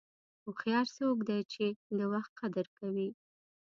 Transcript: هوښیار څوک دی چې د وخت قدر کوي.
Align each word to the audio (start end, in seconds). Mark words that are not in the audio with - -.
هوښیار 0.43 0.87
څوک 0.97 1.17
دی 1.29 1.41
چې 1.53 1.65
د 1.97 1.99
وخت 2.13 2.31
قدر 2.41 2.65
کوي. 2.77 3.09